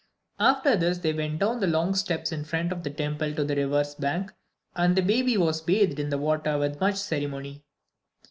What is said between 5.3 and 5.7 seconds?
was